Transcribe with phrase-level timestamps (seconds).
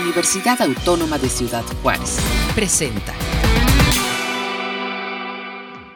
[0.00, 2.18] Universidad Autónoma de Ciudad Juárez.
[2.54, 3.14] Presenta.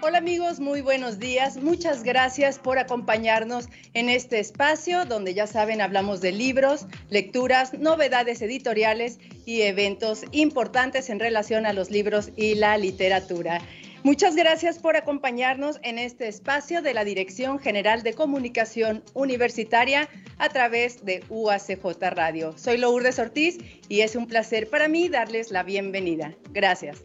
[0.01, 1.59] Hola amigos, muy buenos días.
[1.59, 8.41] Muchas gracias por acompañarnos en este espacio donde ya saben hablamos de libros, lecturas, novedades
[8.43, 13.61] editoriales y eventos importantes en relación a los libros y la literatura.
[14.03, 20.09] Muchas gracias por acompañarnos en este espacio de la Dirección General de Comunicación Universitaria
[20.39, 22.57] a través de UACJ Radio.
[22.57, 23.59] Soy Lourdes Ortiz
[23.91, 26.35] y es un placer para mí darles la bienvenida.
[26.51, 27.03] Gracias.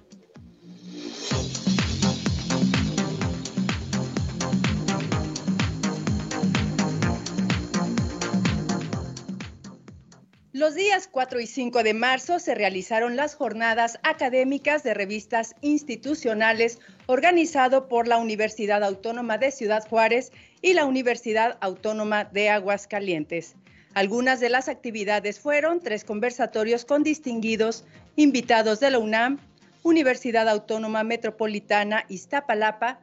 [10.55, 16.79] Los días 4 y 5 de marzo se realizaron las jornadas académicas de revistas institucionales
[17.07, 23.55] organizado por la Universidad Autónoma de Ciudad Juárez y la Universidad Autónoma de Aguascalientes.
[23.93, 29.39] Algunas de las actividades fueron tres conversatorios con distinguidos invitados de la UNAM,
[29.83, 32.99] Universidad Autónoma Metropolitana Iztapalapa,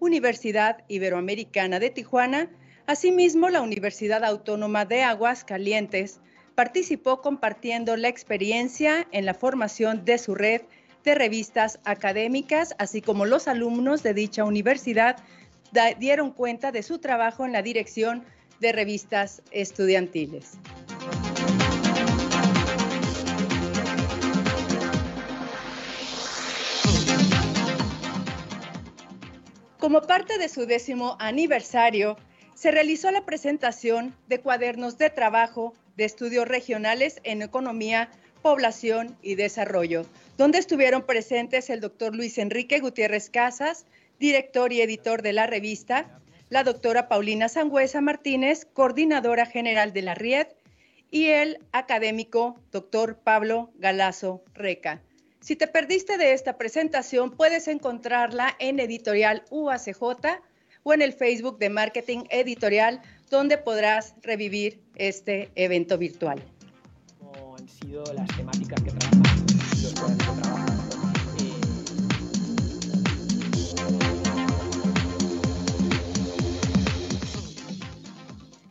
[0.00, 2.50] Universidad Iberoamericana de Tijuana,
[2.86, 6.20] asimismo la Universidad Autónoma de Aguascalientes,
[6.54, 10.62] participó compartiendo la experiencia en la formación de su red
[11.04, 15.16] de revistas académicas, así como los alumnos de dicha universidad
[15.98, 18.24] dieron cuenta de su trabajo en la dirección
[18.60, 20.52] de revistas estudiantiles.
[29.78, 32.16] Como parte de su décimo aniversario,
[32.54, 38.08] se realizó la presentación de cuadernos de trabajo de estudios regionales en economía,
[38.40, 43.86] población y desarrollo, donde estuvieron presentes el doctor Luis Enrique Gutiérrez Casas,
[44.18, 50.14] director y editor de la revista, la doctora Paulina Sangüesa Martínez, coordinadora general de la
[50.14, 50.48] RIED,
[51.10, 55.00] y el académico doctor Pablo Galazo Reca.
[55.40, 60.00] Si te perdiste de esta presentación, puedes encontrarla en Editorial UACJ
[60.82, 63.00] o en el Facebook de Marketing Editorial
[63.30, 66.42] donde podrás revivir este evento virtual.
[67.18, 68.90] ¿Cómo han sido las temáticas que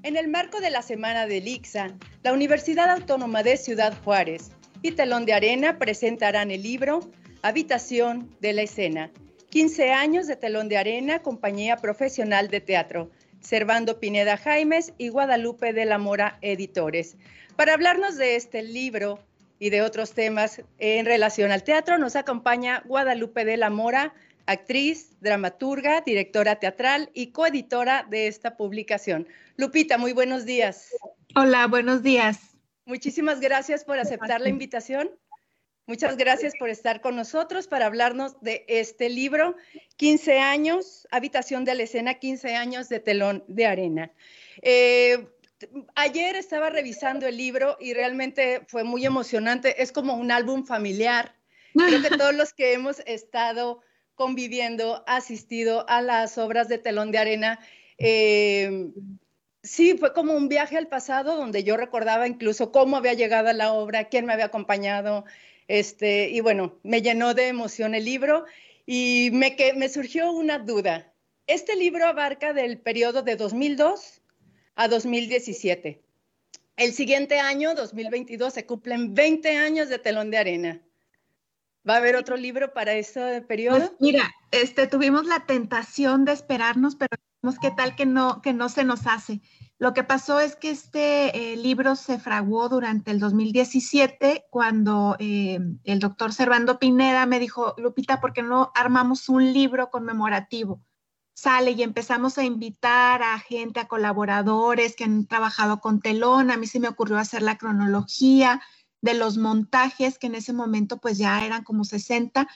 [0.03, 4.91] En el marco de la Semana del ICSA, la Universidad Autónoma de Ciudad Juárez y
[4.91, 7.09] Telón de Arena presentarán el libro
[7.41, 9.11] Habitación de la Escena,
[9.49, 15.71] 15 años de Telón de Arena, compañía profesional de teatro, Servando Pineda Jaimes y Guadalupe
[15.71, 17.15] de la Mora Editores.
[17.55, 19.19] Para hablarnos de este libro
[19.57, 24.13] y de otros temas en relación al teatro, nos acompaña Guadalupe de la Mora,
[24.45, 29.27] actriz, dramaturga, directora teatral y coeditora de esta publicación.
[29.57, 30.89] Lupita, muy buenos días.
[31.35, 32.57] Hola, buenos días.
[32.85, 35.09] Muchísimas gracias por aceptar la invitación.
[35.85, 39.55] Muchas gracias por estar con nosotros para hablarnos de este libro,
[39.97, 44.11] 15 años, Habitación de la Escena, 15 años de telón de arena.
[44.61, 45.27] Eh,
[45.95, 49.81] ayer estaba revisando el libro y realmente fue muy emocionante.
[49.81, 51.35] Es como un álbum familiar.
[51.73, 53.81] Creo que todos los que hemos estado
[54.15, 57.59] conviviendo, asistido a las obras de telón de arena,
[57.97, 58.91] eh,
[59.63, 63.53] sí, fue como un viaje al pasado donde yo recordaba incluso cómo había llegado a
[63.53, 65.25] la obra, quién me había acompañado,
[65.67, 68.45] este, y bueno, me llenó de emoción el libro
[68.85, 71.11] y me, que, me surgió una duda.
[71.47, 74.21] Este libro abarca del periodo de 2002
[74.75, 76.01] a 2017.
[76.75, 80.81] El siguiente año, 2022, se cumplen 20 años de telón de arena.
[81.87, 83.79] ¿Va a haber otro libro para ese periodo?
[83.79, 87.17] Pues mira, este, tuvimos la tentación de esperarnos, pero
[87.61, 89.41] qué tal que no, que no se nos hace.
[89.77, 95.59] Lo que pasó es que este eh, libro se fraguó durante el 2017 cuando eh,
[95.83, 100.81] el doctor Servando Pineda me dijo, Lupita, ¿por qué no armamos un libro conmemorativo?
[101.35, 106.51] Sale y empezamos a invitar a gente, a colaboradores que han trabajado con telón.
[106.51, 108.61] A mí se me ocurrió hacer la cronología
[109.03, 112.47] de los montajes, que en ese momento pues ya eran como 60,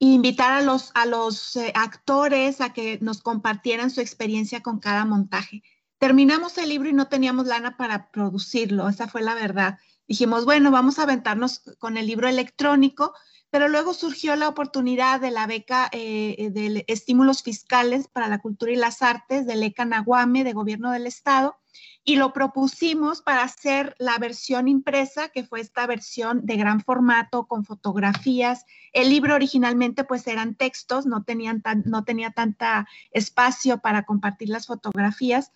[0.00, 4.80] e invitar a los, a los eh, actores a que nos compartieran su experiencia con
[4.80, 5.62] cada montaje.
[5.98, 9.78] Terminamos el libro y no teníamos lana para producirlo, esa fue la verdad.
[10.08, 13.14] Dijimos, bueno, vamos a aventarnos con el libro electrónico,
[13.50, 18.72] pero luego surgió la oportunidad de la beca eh, de estímulos fiscales para la cultura
[18.72, 21.61] y las artes del ECA Naguame, de Gobierno del Estado,
[22.04, 27.46] y lo propusimos para hacer la versión impresa, que fue esta versión de gran formato
[27.46, 28.64] con fotografías.
[28.92, 34.66] El libro originalmente pues eran textos, no, tenían no tenía tanta espacio para compartir las
[34.66, 35.52] fotografías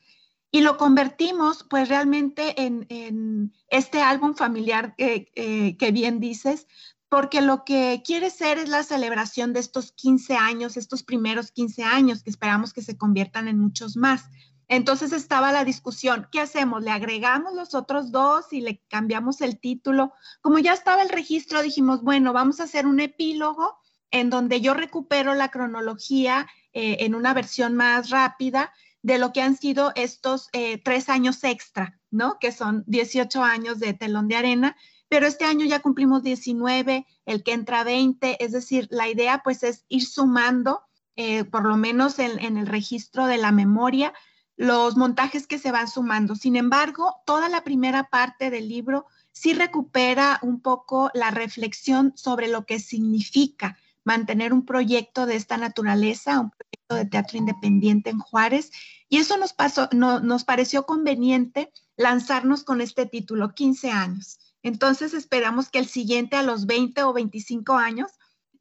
[0.53, 6.67] y lo convertimos pues realmente en, este álbum familiar eh, que bien dices,
[7.09, 11.83] porque lo que quiere ser es la celebración de estos 15 años, estos primeros 15
[11.85, 14.25] años, que esperamos que se conviertan en muchos más.
[14.69, 16.83] Entonces estaba la discusión, ¿qué hacemos?
[16.83, 20.13] ¿Le agregamos los otros dos y le cambiamos el título?
[20.41, 23.79] Como ya estaba el registro, dijimos, bueno, vamos a hacer un epílogo
[24.11, 28.73] en donde yo recupero la cronología eh, en una versión más rápida
[29.03, 32.39] de lo que han sido estos eh, tres años extra, ¿no?
[32.41, 34.77] Que son 18 años de telón de arena,
[35.09, 39.63] pero este año ya cumplimos 19, el que entra 20, es decir, la idea pues
[39.63, 40.83] es ir sumando,
[41.15, 44.13] eh, por lo menos en el registro de la memoria,
[44.57, 46.35] los montajes que se van sumando.
[46.35, 52.49] Sin embargo, toda la primera parte del libro sí recupera un poco la reflexión sobre
[52.49, 58.19] lo que significa mantener un proyecto de esta naturaleza, un proyecto de teatro independiente en
[58.19, 58.71] Juárez.
[59.09, 64.39] Y eso nos, pasó, nos pareció conveniente lanzarnos con este título, 15 años.
[64.63, 68.13] Entonces esperamos que el siguiente a los 20 o 25 años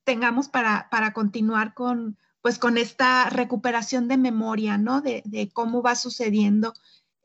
[0.03, 5.01] tengamos para, para continuar con, pues con esta recuperación de memoria, ¿no?
[5.01, 6.75] De, cómo va sucediendo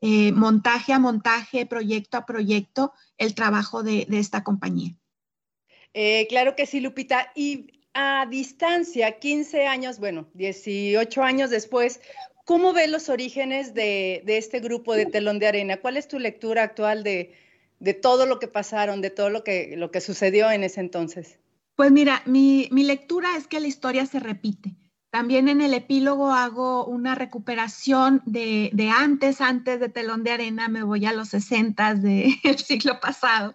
[0.01, 4.95] eh, montaje a montaje, proyecto a proyecto, el trabajo de, esta compañía.
[5.93, 7.31] Eh, claro que sí, Lupita.
[7.35, 12.01] Y a distancia, 15 años, bueno, 18 años después,
[12.43, 15.77] ¿cómo ves los orígenes de, este grupo de telón de arena?
[15.77, 17.35] ¿Cuál es tu lectura actual de,
[18.01, 21.37] todo lo que pasaron, de todo lo que, lo que sucedió en ese entonces?
[21.75, 24.80] Pues mira, mi, mi lectura es que la historia se repite.
[25.11, 30.83] También en el epílogo hago una recuperación de, antes, antes de Telón de Arena, me
[30.83, 33.53] voy a los 60 del siglo pasado,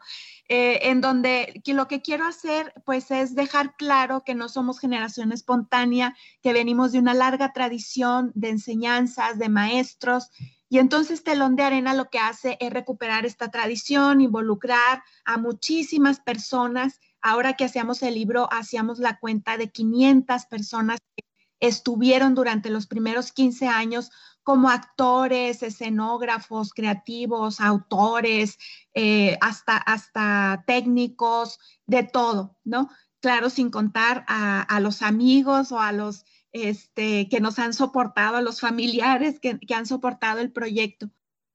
[0.50, 5.32] eh, en donde lo que quiero hacer pues es dejar claro que no somos generación
[5.32, 10.30] espontánea, que venimos de una larga tradición de enseñanzas, de maestros,
[10.68, 16.20] y entonces Telón de Arena lo que hace es recuperar esta tradición, involucrar a muchísimas
[16.20, 17.00] personas.
[17.22, 21.25] Ahora que hacíamos el libro, hacíamos la cuenta de 500 personas que
[21.60, 24.10] estuvieron durante los primeros 15 años
[24.42, 28.58] como actores, escenógrafos, creativos, autores,
[28.94, 32.88] eh, hasta, hasta técnicos, de todo, ¿no?
[33.20, 38.40] Claro, sin contar a, los amigos o a los este, que nos han soportado, a
[38.42, 41.10] los familiares que, han soportado el proyecto.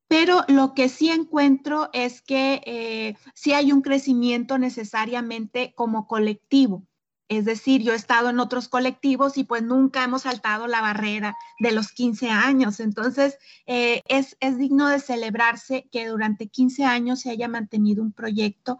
[0.10, 6.86] Pero lo que sí encuentro es que eh, sí hay un crecimiento necesariamente como colectivo.
[7.32, 11.38] Es decir, yo he estado en otros colectivos y pues nunca hemos saltado la barrera
[11.60, 12.82] de los 15 años.
[12.82, 18.80] Entonces, eh, es, digno de celebrarse que durante 15 años se haya mantenido un proyecto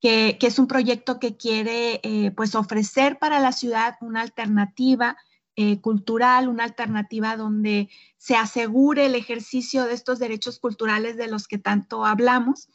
[0.00, 5.16] que, es un proyecto que quiere eh, pues ofrecer para la ciudad una alternativa
[5.54, 7.88] eh, cultural, una alternativa donde
[8.18, 12.68] se asegure el ejercicio de estos derechos culturales de los que tanto hablamos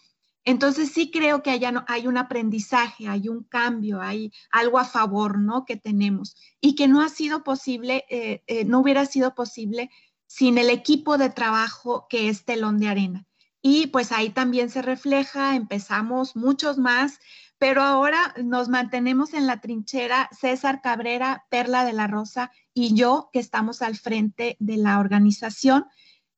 [0.48, 4.86] entonces sí creo que allá no, hay un aprendizaje, hay un cambio, hay algo a
[4.86, 5.66] favor, ¿no?
[5.66, 9.90] Que tenemos y que no ha sido posible, eh, eh, no hubiera sido posible
[10.26, 13.26] sin el equipo de trabajo que es Telón de Arena.
[13.62, 17.20] Y pues ahí también se refleja, empezamos muchos más,
[17.58, 23.30] pero ahora nos mantenemos en la trinchera César Cabrera, Perla de la Rosa y yo
[23.34, 25.88] que estamos al frente de la organización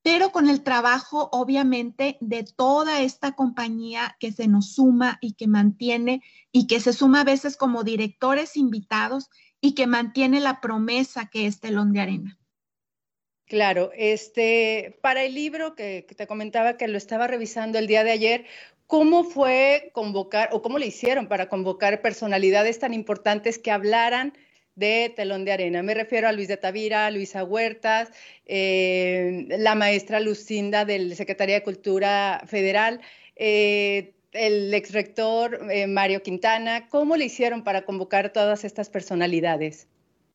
[0.02, 5.46] pero con el trabajo, obviamente, de toda esta compañía que se nos suma y que
[5.46, 9.28] mantiene y que se suma a veces como directores invitados
[9.60, 12.38] y que mantiene la promesa que es Telón de Arena.
[13.46, 18.04] Claro, este, para el libro que, que te comentaba que lo estaba revisando el día
[18.04, 18.46] de ayer,
[18.86, 24.32] ¿cómo fue convocar o cómo le hicieron para convocar personalidades tan importantes que hablaran
[24.74, 25.82] de telón de arena.
[25.82, 28.10] Me refiero a Luis de Tavira, Luisa Huertas,
[28.46, 33.00] eh, la maestra Lucinda del Secretaría de Cultura Federal,
[33.36, 36.88] eh, el ex rector eh, Mario Quintana.
[36.88, 39.88] ¿Cómo le hicieron para convocar todas estas personalidades?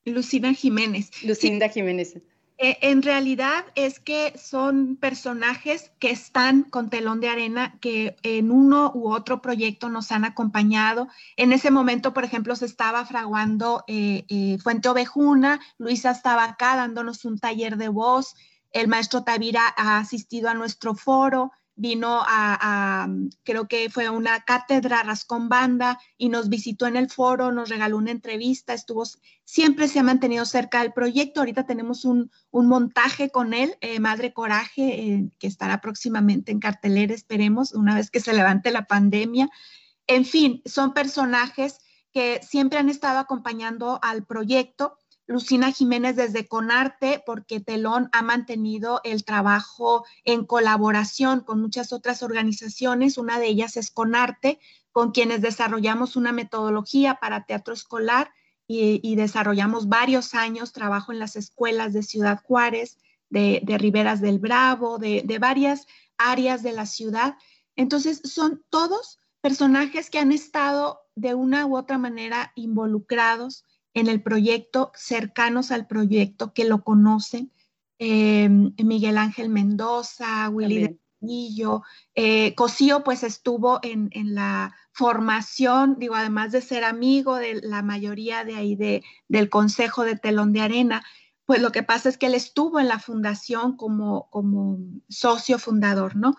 [0.04, 1.10] Lucinda Jiménez.
[1.24, 2.16] Lucinda Jiménez.
[2.58, 8.50] Eh, en realidad es que son personajes que están con telón de arena, que en
[8.50, 11.08] uno u otro proyecto nos han acompañado.
[11.36, 16.76] En ese momento, por ejemplo, se estaba fraguando eh, eh, Fuente Ovejuna, Luisa estaba acá
[16.76, 18.34] dándonos un taller de voz,
[18.72, 23.08] el maestro Tavira ha asistido a nuestro foro, vino a,
[23.44, 27.98] creo que fue una cátedra Rascón Banda y nos visitó en el foro, nos regaló
[27.98, 29.04] una entrevista, estuvo,
[29.44, 31.40] siempre se ha mantenido cerca del proyecto.
[31.40, 37.14] Ahorita tenemos un, montaje con él, eh, Madre Coraje, eh, que estará próximamente en cartelera,
[37.14, 39.48] esperemos, una vez que se levante la pandemia.
[40.06, 41.78] En fin, son personajes
[42.12, 49.00] que siempre han estado acompañando al proyecto Lucina Jiménez desde Conarte, porque Telón ha mantenido
[49.02, 53.18] el trabajo en colaboración con muchas otras organizaciones.
[53.18, 54.60] Una de ellas es Conarte,
[54.92, 58.30] con quienes desarrollamos una metodología para teatro escolar
[58.68, 62.98] y, desarrollamos varios años trabajo en las escuelas de Ciudad Juárez,
[63.30, 65.86] de, Riberas del Bravo, de, de varias
[66.18, 67.36] áreas de la ciudad.
[67.76, 73.64] Entonces, son todos personajes que han estado de una u otra manera involucrados
[73.96, 77.50] en el proyecto, cercanos al proyecto, que lo conocen.
[77.98, 81.82] Eh, Miguel Ángel Mendoza, Willy Delillo,
[82.14, 88.44] eh, Cosío pues estuvo en, la formación, digo, además de ser amigo de la mayoría
[88.44, 91.02] de ahí de, del Consejo de Telón de Arena,
[91.46, 96.16] pues lo que pasa es que él estuvo en la fundación como, como socio fundador,
[96.16, 96.36] ¿no?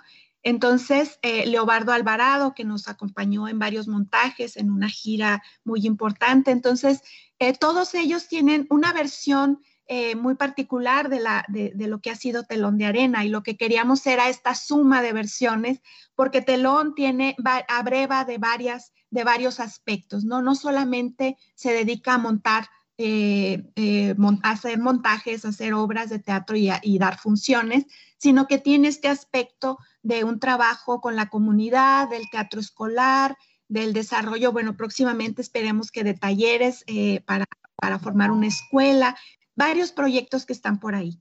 [0.47, 6.51] Entonces, eh, Leobardo Alvarado, que nos acompañó en varios montajes, en una gira muy importante.
[6.51, 7.01] Entonces,
[7.37, 12.77] eh, todos ellos tienen una versión eh, muy particular de, lo que ha sido Telón
[12.77, 15.81] de Arena y lo que queríamos era esta suma de versiones,
[16.15, 17.35] porque Telón tiene,
[17.67, 20.41] abreva de, varias, de varios aspectos, ¿no?
[20.41, 22.69] No solamente se dedica a montar
[24.43, 27.85] hacer montajes, hacer obras de teatro y, dar funciones,
[28.17, 33.35] sino que tiene este aspecto de un trabajo con la comunidad, del teatro escolar,
[33.67, 37.45] del desarrollo, bueno, próximamente esperemos que de talleres eh, para,
[37.75, 39.17] para formar una escuela,
[39.55, 41.19] varios proyectos que están por ahí.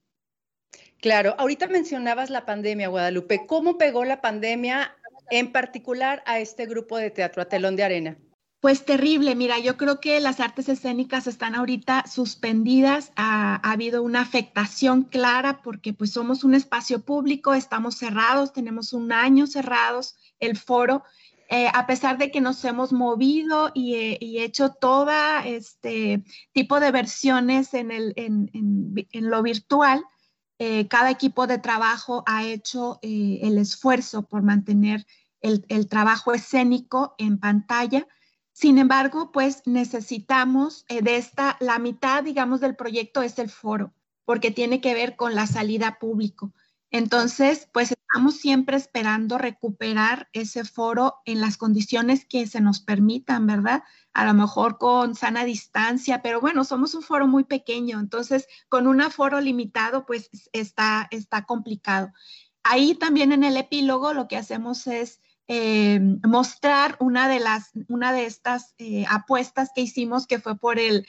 [1.00, 3.44] Claro, ahorita mencionabas la pandemia, Guadalupe.
[3.46, 4.96] ¿Cómo pegó la pandemia
[5.30, 8.16] en particular a este grupo de teatro, a Telón de Arena?
[8.60, 14.22] Pues terrible, mira, yo creo que las artes escénicas están ahorita suspendidas, ha, habido una
[14.22, 20.56] afectación clara porque pues somos un espacio público, estamos cerrados, tenemos un año cerrados el
[20.56, 21.04] foro,
[21.50, 25.12] eh, a pesar de que nos hemos movido y, eh, hecho todo
[25.44, 27.90] este tipo de versiones en,
[29.12, 30.02] lo virtual,
[30.58, 35.06] eh, cada equipo de trabajo ha hecho el esfuerzo por mantener
[35.42, 38.08] el trabajo escénico en pantalla
[38.56, 43.92] sin embargo, pues necesitamos eh, de esta, la mitad, digamos, del proyecto es el foro,
[44.24, 46.54] porque tiene que ver con la salida público.
[46.90, 53.46] Entonces, pues estamos siempre esperando recuperar ese foro en las condiciones que se nos permitan,
[53.46, 53.82] ¿verdad?
[54.14, 58.86] A lo mejor con sana distancia, pero bueno, somos un foro muy pequeño, entonces con
[58.86, 62.10] un aforo limitado, pues está, está complicado.
[62.62, 68.12] Ahí también en el epílogo lo que hacemos es eh, mostrar una de las, una
[68.12, 71.06] de estas eh, apuestas que hicimos, que fue por el,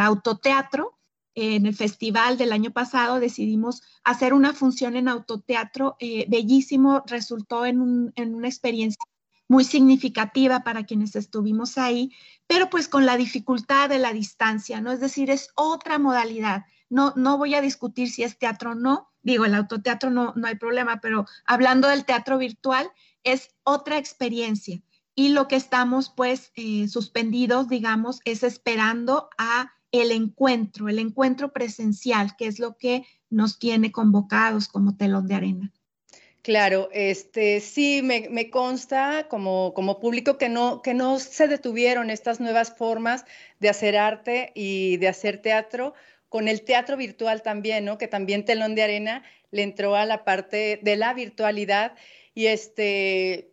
[0.00, 0.98] autoteatro.
[1.34, 7.64] En el festival del año pasado decidimos hacer una función en autoteatro eh, bellísimo, resultó
[7.64, 9.02] en, en una experiencia
[9.48, 12.10] muy significativa para quienes estuvimos ahí,
[12.46, 14.92] pero pues con la dificultad de la distancia, ¿no?
[14.92, 16.64] Es decir, es otra modalidad.
[16.90, 20.46] No, no voy a discutir si es teatro o no, digo, el autoteatro no, no
[20.46, 22.90] hay problema, pero hablando del teatro virtual,
[23.24, 24.80] es otra experiencia.
[25.14, 31.52] Y lo que estamos pues eh, suspendidos, digamos, es esperando a el encuentro, el encuentro
[31.52, 35.72] presencial, que es lo que nos tiene convocados como telón de arena.
[36.42, 42.40] Claro, este sí me, consta como, como público que no, que no se detuvieron estas
[42.40, 43.24] nuevas formas
[43.60, 45.94] de hacer arte y de hacer teatro,
[46.28, 47.96] con el teatro virtual también, ¿no?
[47.96, 51.92] Que también Telón de Arena le entró a la parte de la virtualidad
[52.34, 53.52] y este,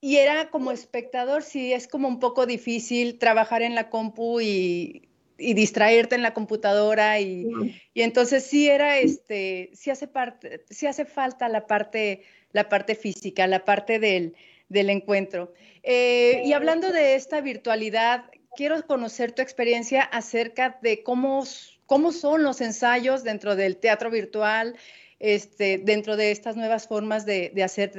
[0.00, 5.08] y era como espectador, sí, es como un poco difícil trabajar en la compu y,
[5.38, 7.48] distraerte en la computadora y,
[7.94, 13.46] entonces sí era este, sí hace parte, sí hace falta la parte, la parte física,
[13.46, 14.34] la parte del,
[14.70, 15.52] encuentro.
[15.82, 18.24] Eh, y hablando de esta virtualidad,
[18.56, 21.44] quiero conocer tu experiencia acerca de cómo,
[21.86, 24.76] cómo son los ensayos dentro del teatro virtual,
[25.22, 27.92] este, dentro de estas nuevas formas de, hacer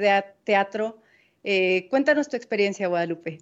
[0.44, 0.98] teatro.
[1.42, 3.40] Eh, cuéntanos tu experiencia, Guadalupe.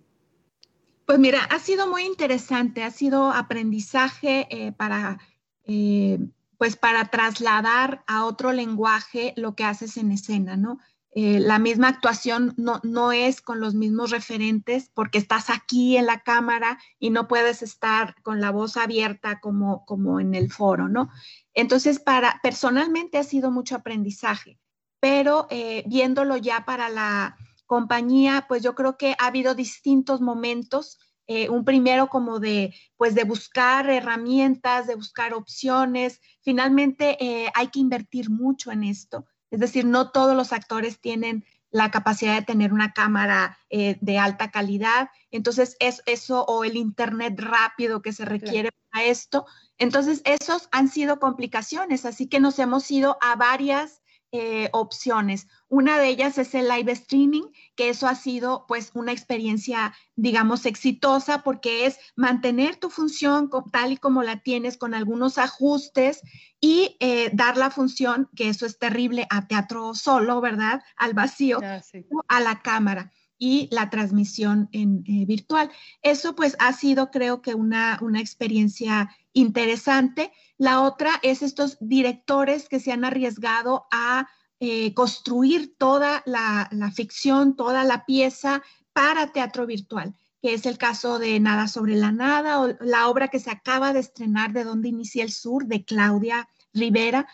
[1.05, 5.19] Pues mira, ha sido muy interesante, ha sido aprendizaje eh, para,
[5.65, 6.19] eh,
[6.59, 10.79] pues para trasladar a otro lenguaje lo que haces en escena, ¿no?
[11.14, 16.21] La misma actuación no, no, es con los mismos referentes porque estás aquí en la
[16.21, 21.11] cámara y no puedes estar con la voz abierta como, como en el foro, ¿no?
[21.52, 24.59] Entonces, para personalmente ha sido mucho aprendizaje,
[25.00, 30.99] pero eh, viéndolo ya para la compañía, pues yo creo que ha habido distintos momentos.
[31.26, 36.21] Eh, un primero como de, pues de buscar herramientas, de buscar opciones.
[36.42, 39.25] Finalmente eh, hay que invertir mucho en esto.
[39.52, 44.18] Es decir, no todos los actores tienen la capacidad de tener una cámara eh, de
[44.18, 45.11] alta calidad.
[45.30, 49.44] Entonces, es eso o el internet rápido que se requiere para esto.
[49.76, 54.00] Entonces, esos han sido complicaciones, así que nos hemos ido a varias
[54.33, 55.47] eh, opciones.
[55.69, 57.45] Una de ellas es el live streaming,
[57.77, 63.93] que eso ha sido pues una experiencia, digamos, exitosa porque es mantener tu función tal
[63.93, 66.23] y como la tienes con algunos ajustes
[66.61, 70.83] y eh, dar la función, que eso es terrible, a teatro solo, ¿verdad?
[70.97, 71.83] Al vacío, ah,
[72.29, 73.12] a la cámara
[73.43, 75.69] y la transmisión en, eh, virtual.
[76.01, 80.31] Eso pues ha sido creo que una, una experiencia interesante.
[80.59, 84.29] La otra es estos directores que se han arriesgado a
[84.61, 91.19] eh, construir toda la, ficción, toda la pieza para teatro virtual, que es el caso
[91.19, 94.91] de Nada sobre la Nada o la obra que se acaba de estrenar de Donde
[94.91, 97.27] Inicia el Sur, de Claudia Rivera,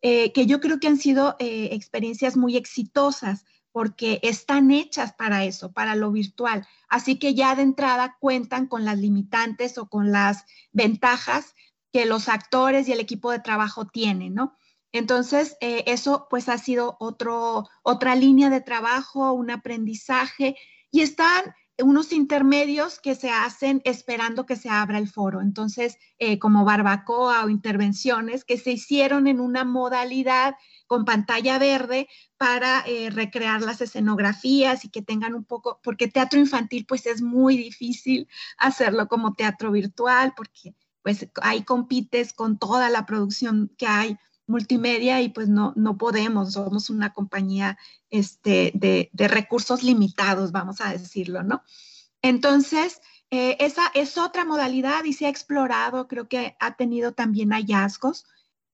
[0.00, 3.44] eh, que yo creo que han sido experiencias muy exitosas
[3.76, 6.66] porque están hechas para eso, para lo virtual.
[6.88, 11.54] Así que ya de entrada cuentan con las limitantes o con las ventajas
[11.92, 14.56] que los actores y el equipo de trabajo tienen, ¿no?
[14.92, 20.56] Entonces, eh, eso pues ha sido otro, otra línea de trabajo, un aprendizaje
[20.90, 25.42] y están unos intermedios que se hacen esperando que se abra el foro.
[25.42, 30.54] Entonces, eh, como barbacoa o intervenciones que se hicieron en una modalidad
[30.86, 36.38] con pantalla verde para eh, recrear las escenografías y que tengan un poco, porque teatro
[36.38, 38.28] infantil pues es muy difícil
[38.58, 45.20] hacerlo como teatro virtual porque pues ahí compites con toda la producción que hay multimedia
[45.20, 47.78] y pues no, no podemos, somos una compañía
[48.10, 51.62] este, de, recursos limitados, vamos a decirlo, ¿no?
[52.22, 53.00] Entonces,
[53.30, 58.26] eh, esa es otra modalidad y se ha explorado, creo que ha tenido también hallazgos.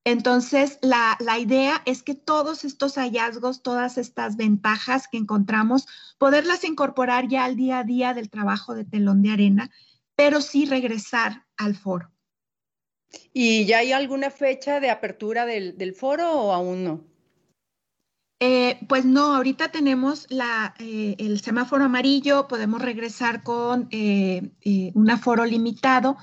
[0.04, 5.86] Entonces, la, la, idea es que todos estos hallazgos, todas estas ventajas que encontramos,
[6.18, 9.70] poderlas incorporar ya al día a día del trabajo de telón de arena,
[10.16, 12.10] pero sí regresar al foro.
[13.32, 17.04] ¿Y ya hay alguna fecha de apertura del, foro o aún no?
[18.40, 24.50] Eh, pues no, ahorita tenemos eh, el semáforo amarillo, podemos regresar con eh,
[24.94, 26.16] un aforo limitado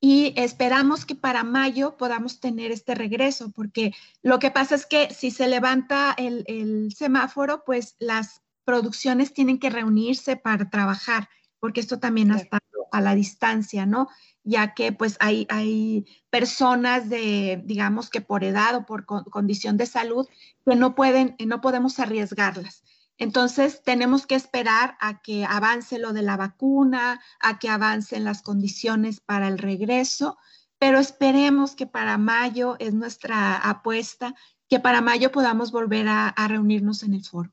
[0.00, 5.12] y esperamos que para mayo podamos tener este regreso, porque lo que pasa es que
[5.12, 11.98] si se levanta el semáforo, pues las producciones tienen que reunirse para trabajar, porque esto
[11.98, 12.58] también está
[12.92, 14.08] a la distancia, ¿no?
[14.44, 19.86] ya que pues hay, hay personas de, digamos que por edad o por condición de
[19.86, 20.26] salud,
[20.64, 22.82] que no pueden, no podemos arriesgarlas.
[23.20, 28.40] Entonces, tenemos que esperar a que avance lo de la vacuna, a que avancen las
[28.40, 30.38] condiciones para el regreso,
[30.78, 34.34] pero esperemos que para mayo es nuestra apuesta,
[34.70, 37.52] que para mayo podamos volver a reunirnos en el foro.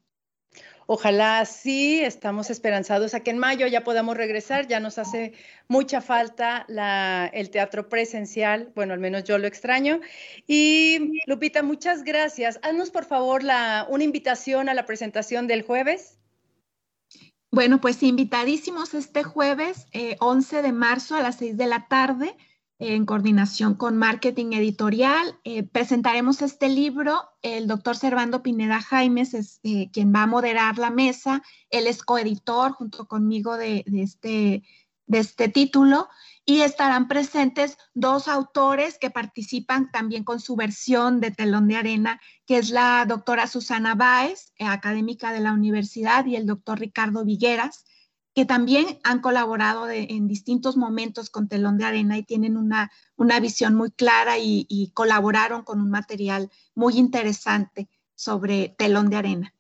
[0.90, 4.68] Ojalá sí, estamos esperanzados a que en mayo ya podamos regresar.
[4.68, 5.34] Ya nos hace
[5.68, 6.66] mucha falta
[7.34, 8.72] el teatro presencial.
[8.74, 10.00] Bueno, al menos yo lo extraño.
[10.48, 12.58] Y Lupita, muchas gracias.
[12.64, 13.44] Haznos por favor
[13.90, 16.18] una invitación a la presentación del jueves.
[17.52, 19.88] Bueno, pues invitadísimos este jueves
[20.20, 22.34] 11 eh, de marzo a las 6 de la tarde
[22.80, 25.40] en coordinación con Marketing Editorial.
[25.44, 27.30] Eh, presentaremos este libro.
[27.42, 31.42] El doctor Servando Pineda Jaimes es eh, quien va a moderar la mesa.
[31.70, 34.64] Él es coeditor junto conmigo de, este,
[35.08, 36.08] de este título
[36.46, 42.22] y estarán presentes dos autores que participan también con su versión de Telón de Arena,
[42.46, 47.26] que es la doctora Susana Báez, eh, académica de la universidad, y el doctor Ricardo
[47.26, 47.86] Vigueras,
[48.38, 53.40] que también han colaborado en distintos momentos con Telón de Arena y tienen una, una
[53.40, 59.56] visión muy clara y, y colaboraron con un material muy interesante sobre Telón de Arena.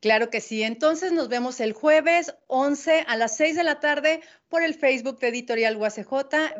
[0.00, 0.62] Claro que sí.
[0.62, 5.18] Entonces nos vemos el jueves 11 a las 6 de la tarde por el Facebook
[5.18, 6.12] de Editorial UACJ,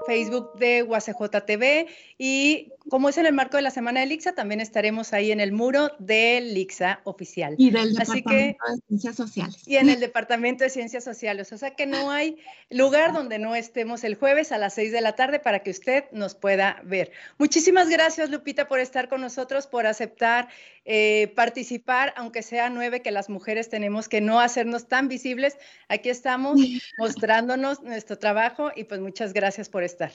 [0.06, 1.86] Facebook de UACJ TV
[2.18, 5.40] y como es en el marco de la Semana de Lixa, también estaremos ahí en
[5.40, 7.56] el muro de Lixa oficial.
[7.58, 9.62] Y del Departamento de Ciencias Sociales.
[9.66, 11.52] Y en el Departamento de Ciencias Sociales.
[11.52, 12.36] O sea que no hay
[12.70, 16.04] lugar donde no estemos el jueves a las 6 de la tarde para que usted
[16.12, 17.10] nos pueda ver.
[17.38, 20.48] Muchísimas gracias, Lupita, por estar con nosotros, por aceptar
[20.88, 25.58] eh, participar, aunque sea nueve, que las mujeres tenemos que no hacernos tan visibles.
[25.88, 26.60] Aquí estamos
[26.98, 30.12] mostrándonos nuestro trabajo y pues muchas gracias por estar.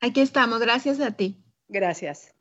[0.00, 1.42] Aquí estamos, gracias a ti.
[1.68, 2.34] Gracias.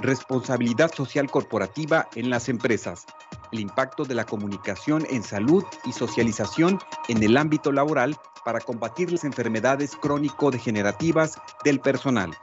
[0.00, 3.06] Responsabilidad social corporativa en las empresas.
[3.52, 9.10] El impacto de la comunicación en salud y socialización en el ámbito laboral para combatir
[9.10, 12.36] las enfermedades crónico-degenerativas del personal.